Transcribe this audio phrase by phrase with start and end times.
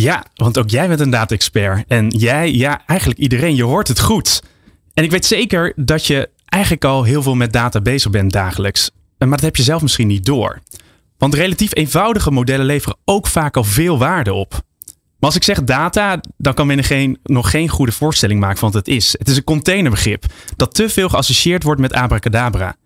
[0.00, 1.84] Ja, want ook jij bent een data-expert.
[1.88, 4.42] En jij, ja, eigenlijk iedereen, je hoort het goed.
[4.94, 8.90] En ik weet zeker dat je eigenlijk al heel veel met data bezig bent dagelijks.
[9.18, 10.60] Maar dat heb je zelf misschien niet door.
[11.16, 14.50] Want relatief eenvoudige modellen leveren ook vaak al veel waarde op.
[15.18, 18.70] Maar als ik zeg data, dan kan men geen, nog geen goede voorstelling maken van
[18.70, 19.14] wat het is.
[19.18, 20.24] Het is een containerbegrip
[20.56, 22.76] dat te veel geassocieerd wordt met abracadabra.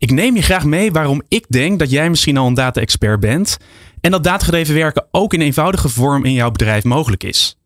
[0.00, 3.56] Ik neem je graag mee waarom ik denk dat jij misschien al een data-expert bent
[4.00, 7.56] en dat datagedreven werken ook in eenvoudige vorm in jouw bedrijf mogelijk is.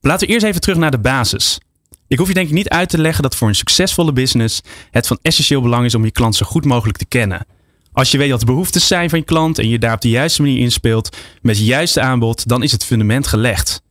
[0.00, 1.60] laten we eerst even terug naar de basis.
[2.08, 5.06] Ik hoef je denk ik niet uit te leggen dat voor een succesvolle business het
[5.06, 7.46] van essentieel belang is om je klant zo goed mogelijk te kennen.
[7.92, 10.08] Als je weet wat de behoeftes zijn van je klant en je daar op de
[10.08, 13.82] juiste manier inspeelt met je juiste aanbod, dan is het fundament gelegd.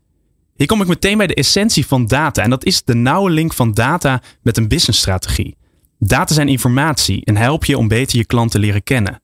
[0.55, 3.53] Hier kom ik meteen bij de essentie van data en dat is de nauwe link
[3.53, 5.59] van data met een businessstrategie.
[6.03, 9.21] Data zijn informatie en help je om beter je klant te leren kennen.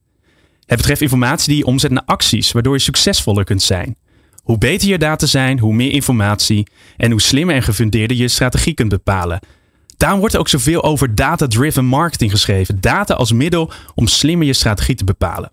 [0.65, 3.97] Het betreft informatie die je omzet naar acties, waardoor je succesvoller kunt zijn.
[4.43, 8.73] Hoe beter je data zijn, hoe meer informatie en hoe slimmer en gefundeerder je strategie
[8.73, 9.39] kunt bepalen.
[9.97, 12.81] Daarom wordt er ook zoveel over data-driven marketing geschreven.
[12.81, 15.51] Data als middel om slimmer je strategie te bepalen.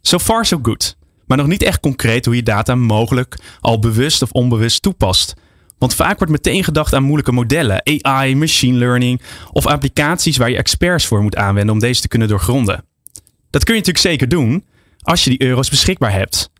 [0.00, 0.96] So far so good.
[1.26, 5.34] Maar nog niet echt concreet hoe je data mogelijk al bewust of onbewust toepast.
[5.82, 9.20] Want vaak wordt meteen gedacht aan moeilijke modellen, AI, machine learning
[9.52, 12.84] of applicaties waar je experts voor moet aanwenden om deze te kunnen doorgronden.
[13.50, 14.64] Dat kun je natuurlijk zeker doen
[15.00, 16.50] als je die euro's beschikbaar hebt.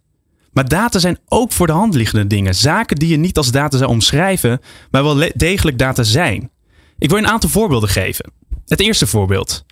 [0.52, 2.54] Maar data zijn ook voor de hand liggende dingen.
[2.54, 6.50] Zaken die je niet als data zou omschrijven, maar wel degelijk data zijn.
[6.98, 8.32] Ik wil een aantal voorbeelden geven.
[8.66, 9.64] Het eerste voorbeeld.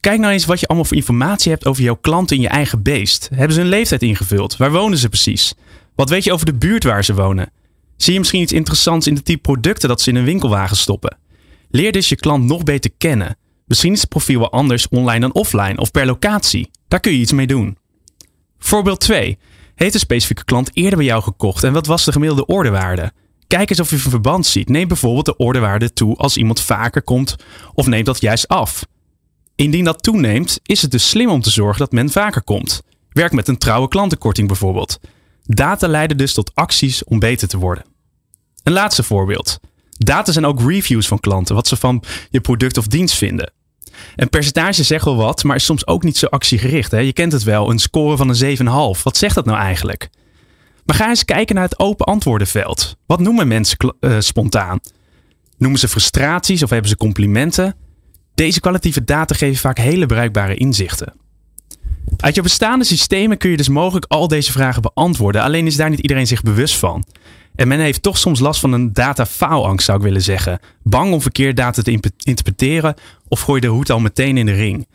[0.00, 2.82] Kijk nou eens wat je allemaal voor informatie hebt over jouw klanten in je eigen
[2.82, 3.28] beest.
[3.34, 4.56] Hebben ze hun leeftijd ingevuld?
[4.56, 5.54] Waar wonen ze precies?
[5.94, 7.50] Wat weet je over de buurt waar ze wonen?
[7.96, 11.18] Zie je misschien iets interessants in de type producten dat ze in een winkelwagen stoppen?
[11.70, 13.36] Leer dus je klant nog beter kennen.
[13.66, 16.70] Misschien is het profiel wel anders online dan offline of per locatie.
[16.88, 17.78] Daar kun je iets mee doen.
[18.58, 19.38] Voorbeeld 2.
[19.74, 23.12] Heeft een specifieke klant eerder bij jou gekocht en wat was de gemiddelde ordewaarde?
[23.46, 24.68] Kijk eens of je een verband ziet.
[24.68, 27.36] Neem bijvoorbeeld de ordewaarde toe als iemand vaker komt
[27.74, 28.86] of neemt dat juist af.
[29.56, 32.82] Indien dat toeneemt, is het dus slim om te zorgen dat men vaker komt.
[33.08, 35.00] Werk met een trouwe klantenkorting bijvoorbeeld.
[35.46, 37.84] Data leiden dus tot acties om beter te worden.
[38.62, 39.60] Een laatste voorbeeld.
[39.90, 43.52] Data zijn ook reviews van klanten, wat ze van je product of dienst vinden.
[44.16, 46.90] Een percentage zegt wel wat, maar is soms ook niet zo actiegericht.
[46.90, 46.98] Hè?
[46.98, 48.56] Je kent het wel, een score van een
[48.96, 49.02] 7,5.
[49.02, 50.08] Wat zegt dat nou eigenlijk?
[50.84, 52.96] Maar ga eens kijken naar het open antwoordenveld.
[53.06, 54.80] Wat noemen mensen uh, spontaan?
[55.58, 57.76] Noemen ze frustraties of hebben ze complimenten?
[58.34, 61.14] Deze kwalitatieve data geven vaak hele bruikbare inzichten.
[62.16, 65.90] Uit je bestaande systemen kun je dus mogelijk al deze vragen beantwoorden, alleen is daar
[65.90, 67.04] niet iedereen zich bewust van.
[67.54, 70.58] En men heeft toch soms last van een data-faalangst, zou ik willen zeggen.
[70.82, 72.94] Bang om verkeerd data te interpreteren
[73.28, 74.86] of gooi de hoed al meteen in de ring.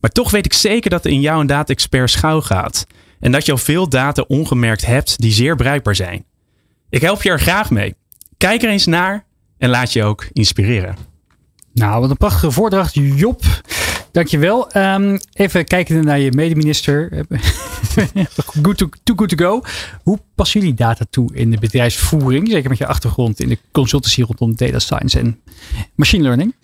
[0.00, 2.86] Maar toch weet ik zeker dat er in jou een data-expert schouw gaat.
[3.20, 6.24] En dat je al veel data ongemerkt hebt die zeer bruikbaar zijn.
[6.90, 7.94] Ik help je er graag mee.
[8.36, 9.24] Kijk er eens naar
[9.58, 10.96] en laat je ook inspireren.
[11.74, 13.42] Nou, wat een prachtige voordracht, Job.
[14.12, 14.76] Dankjewel.
[14.76, 17.10] Um, even kijken naar je medeminister.
[18.62, 19.62] good to, too good to go.
[20.02, 22.48] Hoe passen jullie data toe in de bedrijfsvoering?
[22.48, 25.40] Zeker met je achtergrond in de consultancy rondom data science en
[25.94, 26.54] machine learning.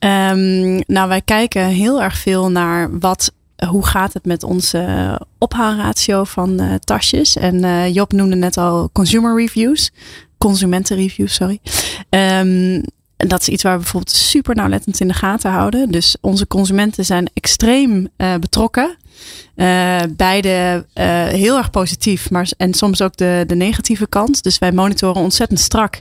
[0.00, 3.32] Um, nou, wij kijken heel erg veel naar wat
[3.66, 7.36] hoe gaat het met onze ophaalratio van uh, tasjes?
[7.36, 9.90] En uh, Job noemde net al consumer reviews.
[10.38, 11.58] Consumentenreviews, sorry.
[12.10, 12.82] Um,
[13.18, 15.90] en dat is iets waar we bijvoorbeeld super nauwlettend in de gaten houden.
[15.90, 18.96] Dus onze consumenten zijn extreem uh, betrokken.
[19.58, 24.42] Uh, beide uh, heel erg positief, maar en soms ook de, de negatieve kant.
[24.42, 26.00] Dus wij monitoren ontzettend strak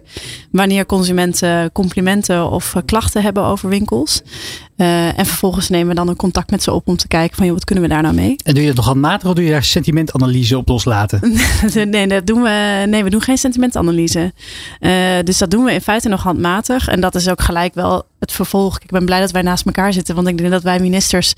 [0.51, 4.21] wanneer consumenten complimenten of klachten hebben over winkels.
[4.77, 7.45] Uh, en vervolgens nemen we dan een contact met ze op om te kijken van
[7.45, 8.35] joh, wat kunnen we daar nou mee?
[8.43, 11.19] En doe je dat nog handmatig of doe je daar sentimentanalyse op loslaten?
[11.89, 14.33] nee, dat doen we, nee, we doen geen sentimentanalyse.
[15.23, 16.87] Dus dat doen we in feite nog handmatig.
[16.87, 18.79] En dat is ook gelijk wel het vervolg.
[18.79, 21.33] Ik ben blij dat wij naast elkaar zitten, want ik denk dat wij ministers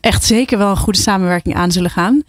[0.00, 2.22] echt zeker wel een goede samenwerking aan zullen gaan.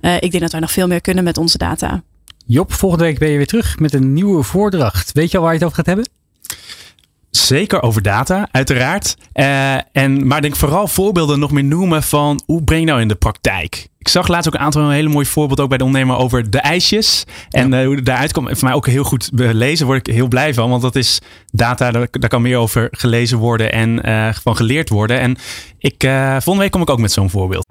[0.00, 2.02] Uh, ik denk dat wij nog veel meer kunnen met onze data.
[2.46, 5.12] Job, volgende week ben je weer terug met een nieuwe voordracht.
[5.12, 6.08] Weet je al waar je het over gaat hebben?
[7.36, 9.16] Zeker over data, uiteraard.
[9.34, 13.08] Uh, en, maar denk vooral voorbeelden nog meer noemen van hoe breng je nou in
[13.08, 13.88] de praktijk?
[13.98, 16.58] Ik zag laatst ook een aantal hele mooie voorbeelden ook bij de ondernemer over de
[16.58, 17.24] ijsjes.
[17.50, 17.80] En ja.
[17.80, 18.48] uh, hoe het daaruit komt.
[18.48, 20.70] Voor mij ook heel goed lezen, word ik heel blij van.
[20.70, 21.20] Want dat is
[21.50, 25.20] data, daar, daar kan meer over gelezen worden en uh, van geleerd worden.
[25.20, 25.36] En
[25.78, 25.94] ik,
[26.32, 27.66] volgende week kom ik ook met zo'n voorbeeld.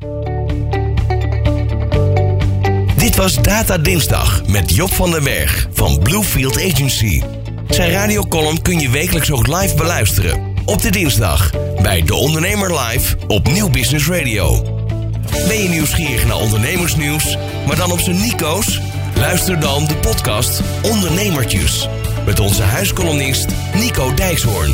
[2.98, 7.22] Dit was Data Dinsdag met Job van den Berg van Bluefield Agency.
[7.72, 10.54] Zijn radiocolumn kun je wekelijks ook live beluisteren.
[10.66, 11.50] Op de dinsdag
[11.82, 14.62] bij De Ondernemer Live op Nieuw Business Radio.
[15.48, 17.38] Ben je nieuwsgierig naar ondernemersnieuws,
[17.68, 18.80] maar dan op zijn Nico's?
[19.16, 21.88] Luister dan de podcast Ondernemertjes.
[22.26, 24.74] Met onze huiskolonist Nico Dijkshoorn.